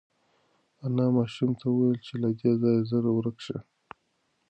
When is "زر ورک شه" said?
2.89-3.57